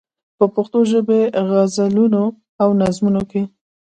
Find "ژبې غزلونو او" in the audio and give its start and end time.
0.91-2.69